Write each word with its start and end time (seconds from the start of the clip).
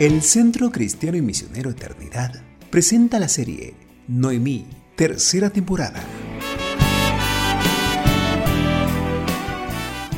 El 0.00 0.22
Centro 0.22 0.72
Cristiano 0.72 1.16
y 1.16 1.22
Misionero 1.22 1.70
Eternidad 1.70 2.42
presenta 2.70 3.20
la 3.20 3.28
serie 3.28 3.74
Noemí, 4.08 4.66
tercera 4.96 5.50
temporada. 5.50 6.02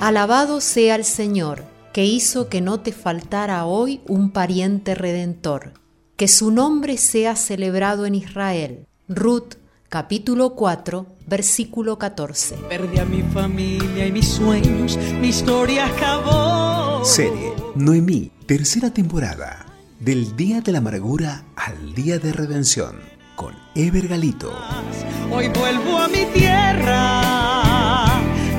Alabado 0.00 0.60
sea 0.60 0.96
el 0.96 1.04
Señor, 1.04 1.64
que 1.92 2.04
hizo 2.04 2.48
que 2.48 2.60
no 2.60 2.80
te 2.80 2.90
faltara 2.90 3.64
hoy 3.64 4.00
un 4.08 4.32
pariente 4.32 4.96
redentor, 4.96 5.74
que 6.16 6.26
su 6.26 6.50
nombre 6.50 6.96
sea 6.96 7.36
celebrado 7.36 8.06
en 8.06 8.16
Israel. 8.16 8.86
Ruth, 9.08 9.54
capítulo 9.90 10.54
4, 10.54 11.04
versículo 11.26 11.98
14. 11.98 12.54
Perdí 12.68 13.00
a 13.00 13.04
mi 13.04 13.22
familia 13.22 14.06
y 14.06 14.12
mis 14.12 14.28
sueños, 14.28 14.96
mi 15.20 15.28
historia 15.28 15.86
acabó. 15.86 17.04
Serie 17.04 17.52
Noemí, 17.74 18.30
tercera 18.46 18.90
temporada. 18.90 19.66
Del 19.98 20.36
día 20.36 20.60
de 20.60 20.70
la 20.70 20.78
amargura 20.78 21.42
al 21.56 21.92
día 21.92 22.20
de 22.20 22.32
redención, 22.32 23.00
con 23.34 23.52
Ever 23.74 24.06
Galito. 24.06 24.52
Hoy 25.28 25.48
vuelvo 25.48 25.98
a 25.98 26.06
mi 26.06 26.24
tierra, 26.32 28.06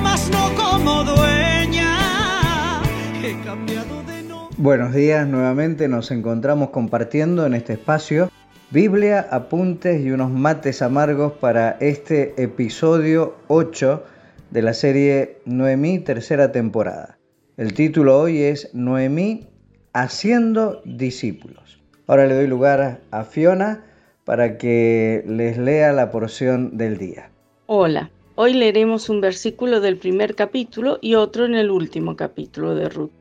mas 0.02 0.28
no 0.30 0.54
como 0.54 1.02
dueña. 1.02 2.82
He 3.24 3.42
cambiado 3.42 4.02
de 4.02 4.22
nombre. 4.22 4.54
Buenos 4.58 4.92
días, 4.92 5.26
nuevamente 5.26 5.88
nos 5.88 6.10
encontramos 6.10 6.68
compartiendo 6.68 7.46
en 7.46 7.54
este 7.54 7.72
espacio 7.72 8.30
Biblia, 8.72 9.28
apuntes 9.30 10.00
y 10.00 10.12
unos 10.12 10.30
mates 10.30 10.80
amargos 10.80 11.34
para 11.34 11.72
este 11.72 12.42
episodio 12.42 13.34
8 13.48 14.02
de 14.50 14.62
la 14.62 14.72
serie 14.72 15.36
Noemí, 15.44 15.98
tercera 15.98 16.52
temporada. 16.52 17.18
El 17.58 17.74
título 17.74 18.18
hoy 18.18 18.38
es 18.38 18.70
Noemí 18.72 19.46
haciendo 19.92 20.80
discípulos. 20.86 21.82
Ahora 22.06 22.26
le 22.26 22.34
doy 22.34 22.46
lugar 22.46 23.02
a 23.10 23.24
Fiona 23.24 23.84
para 24.24 24.56
que 24.56 25.22
les 25.26 25.58
lea 25.58 25.92
la 25.92 26.10
porción 26.10 26.78
del 26.78 26.96
día. 26.96 27.30
Hola, 27.66 28.10
hoy 28.36 28.54
leeremos 28.54 29.10
un 29.10 29.20
versículo 29.20 29.82
del 29.82 29.98
primer 29.98 30.34
capítulo 30.34 30.96
y 31.02 31.16
otro 31.16 31.44
en 31.44 31.56
el 31.56 31.70
último 31.70 32.16
capítulo 32.16 32.74
de 32.74 32.88
Ruth. 32.88 33.12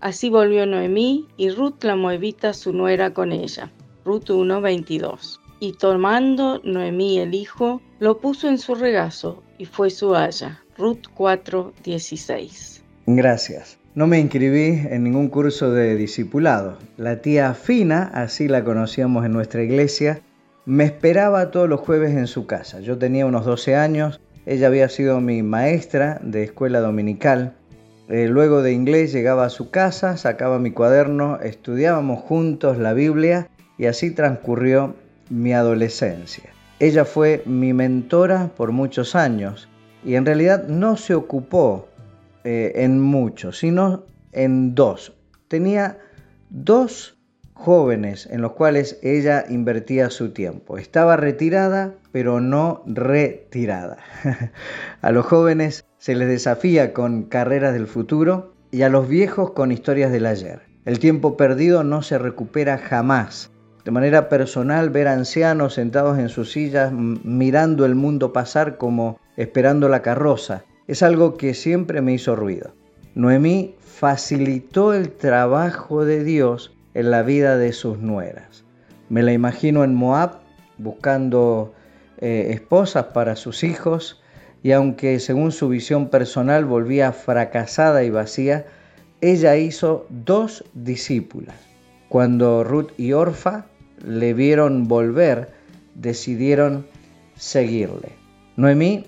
Así 0.00 0.30
volvió 0.30 0.66
Noemí 0.66 1.28
y 1.36 1.50
Ruth 1.50 1.84
la 1.84 1.94
moabita 1.94 2.52
su 2.52 2.72
nuera 2.72 3.14
con 3.14 3.30
ella. 3.30 3.70
Ruth 4.06 4.30
1:22. 4.30 5.40
Y 5.58 5.72
tomando 5.72 6.60
Noemí 6.62 7.18
el 7.18 7.34
hijo, 7.34 7.82
lo 7.98 8.18
puso 8.18 8.48
en 8.48 8.58
su 8.58 8.76
regazo 8.76 9.42
y 9.58 9.64
fue 9.64 9.90
su 9.90 10.14
haya. 10.14 10.62
Ruth 10.78 11.08
4:16. 11.16 12.82
Gracias. 13.06 13.78
No 13.96 14.06
me 14.06 14.20
inscribí 14.20 14.80
en 14.90 15.02
ningún 15.02 15.28
curso 15.28 15.72
de 15.72 15.96
discipulado. 15.96 16.78
La 16.96 17.20
tía 17.20 17.52
Fina, 17.54 18.08
así 18.14 18.46
la 18.46 18.62
conocíamos 18.62 19.26
en 19.26 19.32
nuestra 19.32 19.64
iglesia, 19.64 20.20
me 20.66 20.84
esperaba 20.84 21.50
todos 21.50 21.68
los 21.68 21.80
jueves 21.80 22.14
en 22.14 22.28
su 22.28 22.46
casa. 22.46 22.78
Yo 22.78 22.98
tenía 22.98 23.26
unos 23.26 23.44
12 23.44 23.74
años, 23.74 24.20
ella 24.44 24.68
había 24.68 24.88
sido 24.88 25.20
mi 25.20 25.42
maestra 25.42 26.20
de 26.22 26.44
escuela 26.44 26.78
dominical. 26.78 27.56
Eh, 28.08 28.28
luego 28.28 28.62
de 28.62 28.72
inglés 28.72 29.12
llegaba 29.12 29.46
a 29.46 29.50
su 29.50 29.70
casa, 29.70 30.16
sacaba 30.16 30.60
mi 30.60 30.70
cuaderno, 30.70 31.40
estudiábamos 31.40 32.20
juntos 32.20 32.78
la 32.78 32.92
Biblia 32.92 33.48
y 33.78 33.86
así 33.86 34.10
transcurrió 34.10 34.94
mi 35.30 35.52
adolescencia. 35.52 36.50
Ella 36.78 37.04
fue 37.04 37.42
mi 37.46 37.72
mentora 37.72 38.50
por 38.56 38.72
muchos 38.72 39.14
años 39.14 39.68
y 40.04 40.14
en 40.14 40.26
realidad 40.26 40.68
no 40.68 40.96
se 40.96 41.14
ocupó 41.14 41.88
eh, 42.44 42.72
en 42.76 43.00
mucho, 43.00 43.52
sino 43.52 44.04
en 44.32 44.74
dos. 44.74 45.14
Tenía 45.48 45.98
dos 46.50 47.16
jóvenes 47.54 48.28
en 48.30 48.42
los 48.42 48.52
cuales 48.52 48.98
ella 49.02 49.44
invertía 49.48 50.10
su 50.10 50.30
tiempo. 50.32 50.76
Estaba 50.76 51.16
retirada, 51.16 51.94
pero 52.12 52.40
no 52.40 52.82
retirada. 52.86 53.96
a 55.00 55.10
los 55.10 55.24
jóvenes 55.24 55.86
se 55.98 56.14
les 56.14 56.28
desafía 56.28 56.92
con 56.92 57.24
carreras 57.24 57.72
del 57.72 57.86
futuro 57.86 58.54
y 58.70 58.82
a 58.82 58.90
los 58.90 59.08
viejos 59.08 59.52
con 59.52 59.72
historias 59.72 60.12
del 60.12 60.26
ayer. 60.26 60.60
El 60.84 60.98
tiempo 60.98 61.36
perdido 61.36 61.82
no 61.82 62.02
se 62.02 62.18
recupera 62.18 62.78
jamás 62.78 63.50
de 63.86 63.92
manera 63.92 64.28
personal 64.28 64.90
ver 64.90 65.06
ancianos 65.06 65.74
sentados 65.74 66.18
en 66.18 66.28
sus 66.28 66.50
sillas 66.50 66.90
mirando 66.92 67.86
el 67.86 67.94
mundo 67.94 68.32
pasar 68.32 68.78
como 68.78 69.20
esperando 69.36 69.88
la 69.88 70.02
carroza. 70.02 70.64
Es 70.88 71.04
algo 71.04 71.36
que 71.36 71.54
siempre 71.54 72.00
me 72.00 72.12
hizo 72.12 72.34
ruido. 72.34 72.74
Noemí 73.14 73.76
facilitó 73.78 74.92
el 74.92 75.12
trabajo 75.12 76.04
de 76.04 76.24
Dios 76.24 76.74
en 76.94 77.12
la 77.12 77.22
vida 77.22 77.58
de 77.58 77.72
sus 77.72 77.98
nueras. 77.98 78.64
Me 79.08 79.22
la 79.22 79.32
imagino 79.32 79.84
en 79.84 79.94
Moab 79.94 80.40
buscando 80.78 81.72
eh, 82.18 82.48
esposas 82.50 83.04
para 83.14 83.36
sus 83.36 83.62
hijos 83.62 84.20
y 84.64 84.72
aunque 84.72 85.20
según 85.20 85.52
su 85.52 85.68
visión 85.68 86.08
personal 86.08 86.64
volvía 86.64 87.12
fracasada 87.12 88.02
y 88.02 88.10
vacía, 88.10 88.66
ella 89.20 89.56
hizo 89.56 90.08
dos 90.10 90.64
discípulas. 90.74 91.54
Cuando 92.08 92.64
Ruth 92.64 92.90
y 92.96 93.12
Orfa 93.12 93.66
le 94.04 94.34
vieron 94.34 94.88
volver, 94.88 95.48
decidieron 95.94 96.86
seguirle. 97.36 98.12
Noemí, 98.56 99.06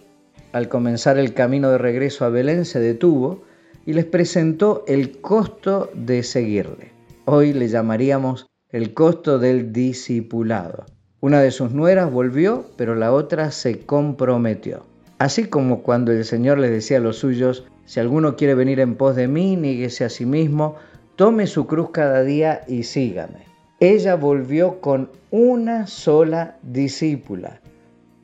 al 0.53 0.69
comenzar 0.69 1.19
el 1.19 1.34
camino 1.34 1.71
de 1.71 1.78
regreso 1.78 2.25
a 2.25 2.31
Belén, 2.31 2.65
se 2.65 2.81
detuvo 2.81 3.43
y 3.87 3.93
les 3.93 4.04
presentó 4.04 4.84
el 4.87 5.21
costo 5.21 5.91
de 5.94 6.22
seguirle. 6.22 6.93
Hoy 7.25 7.53
le 7.53 7.69
llamaríamos 7.69 8.47
el 8.71 8.94
costo 8.94 9.38
del 9.38 9.72
discipulado. 9.72 10.87
Una 11.20 11.41
de 11.41 11.50
sus 11.50 11.72
nueras 11.72 12.10
volvió, 12.10 12.66
pero 12.76 12.94
la 12.94 13.12
otra 13.12 13.50
se 13.50 13.81
comprometió. 13.81 14.84
Así 15.19 15.44
como 15.44 15.82
cuando 15.82 16.12
el 16.12 16.25
Señor 16.25 16.59
les 16.59 16.70
decía 16.70 16.99
a 16.99 17.00
los 17.00 17.19
suyos, 17.19 17.65
si 17.87 17.99
alguno 17.99 18.37
quiere 18.37 18.55
venir 18.55 18.78
en 18.81 18.94
pos 18.94 19.16
de 19.16 19.26
mí, 19.26 19.56
níguese 19.56 20.05
a 20.05 20.10
sí 20.10 20.26
mismo, 20.26 20.76
tome 21.16 21.47
su 21.47 21.66
cruz 21.66 21.91
cada 21.91 22.22
día 22.22 22.60
y 22.69 22.84
sígame 22.84 23.47
ella 23.81 24.16
volvió 24.16 24.81
con 24.81 25.11
una 25.31 25.87
sola 25.87 26.56
discípula, 26.62 27.61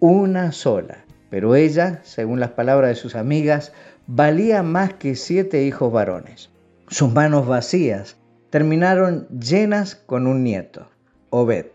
una 0.00 0.50
sola. 0.50 1.04
Pero 1.31 1.54
ella, 1.54 2.00
según 2.03 2.41
las 2.41 2.50
palabras 2.50 2.91
de 2.91 2.97
sus 2.97 3.15
amigas, 3.15 3.72
valía 4.06 4.62
más 4.62 4.94
que 4.94 5.14
siete 5.14 5.64
hijos 5.64 5.93
varones. 5.93 6.50
Sus 6.88 7.12
manos 7.12 7.47
vacías 7.47 8.16
terminaron 8.50 9.28
llenas 9.28 9.94
con 9.94 10.26
un 10.26 10.44
nieto, 10.44 10.88
Obed, 11.31 11.66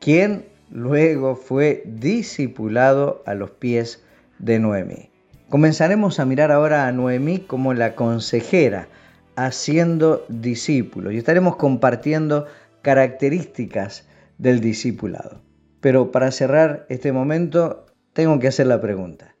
quien 0.00 0.46
luego 0.70 1.36
fue 1.36 1.82
discipulado 1.86 3.22
a 3.26 3.34
los 3.34 3.50
pies 3.50 4.02
de 4.38 4.58
Noemí. 4.58 5.10
Comenzaremos 5.48 6.20
a 6.20 6.24
mirar 6.24 6.52
ahora 6.52 6.86
a 6.86 6.92
Noemí 6.92 7.40
como 7.40 7.74
la 7.74 7.94
consejera, 7.94 8.88
haciendo 9.36 10.24
discípulos, 10.28 11.12
y 11.12 11.18
estaremos 11.18 11.56
compartiendo 11.56 12.46
características 12.82 14.08
del 14.38 14.60
discipulado. 14.60 15.42
Pero 15.80 16.10
para 16.10 16.30
cerrar 16.30 16.86
este 16.88 17.12
momento, 17.12 17.86
tengo 18.12 18.38
que 18.38 18.48
hacer 18.48 18.66
la 18.66 18.80
pregunta. 18.80 19.34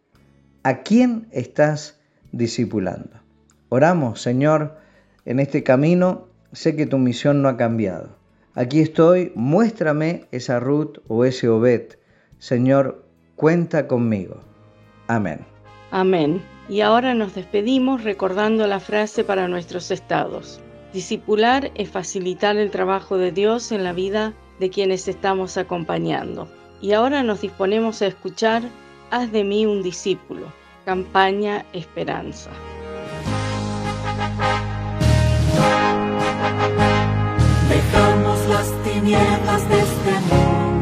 ¿A 0.62 0.82
quién 0.82 1.28
estás 1.32 2.00
discipulando? 2.32 3.20
Oramos, 3.68 4.20
Señor, 4.20 4.78
en 5.24 5.40
este 5.40 5.62
camino 5.62 6.28
sé 6.52 6.76
que 6.76 6.86
tu 6.86 6.98
misión 6.98 7.42
no 7.42 7.48
ha 7.48 7.56
cambiado. 7.56 8.16
Aquí 8.54 8.80
estoy, 8.80 9.32
muéstrame 9.34 10.26
esa 10.32 10.58
Ruth 10.60 10.98
o 11.08 11.24
ese 11.24 11.48
Obed. 11.48 11.96
Señor, 12.38 13.04
cuenta 13.36 13.86
conmigo. 13.86 14.40
Amén. 15.06 15.46
Amén. 15.90 16.42
Y 16.68 16.80
ahora 16.82 17.14
nos 17.14 17.34
despedimos 17.34 18.04
recordando 18.04 18.66
la 18.66 18.80
frase 18.80 19.24
para 19.24 19.48
nuestros 19.48 19.90
estados. 19.90 20.60
Discipular 20.92 21.70
es 21.76 21.88
facilitar 21.88 22.56
el 22.56 22.70
trabajo 22.70 23.16
de 23.16 23.30
Dios 23.30 23.70
en 23.70 23.84
la 23.84 23.92
vida 23.92 24.34
de 24.58 24.70
quienes 24.70 25.06
estamos 25.06 25.56
acompañando. 25.56 26.48
Y 26.80 26.92
ahora 26.92 27.22
nos 27.22 27.42
disponemos 27.42 28.02
a 28.02 28.06
escuchar 28.06 28.62
Haz 29.10 29.30
de 29.30 29.44
mí 29.44 29.66
un 29.66 29.82
discípulo, 29.82 30.52
campaña 30.84 31.64
Esperanza. 31.72 32.50
Dejamos 37.68 38.48
las 38.48 38.82
tinieblas 38.82 39.68
de 39.68 39.78
este 39.78 40.34
mundo 40.34 40.79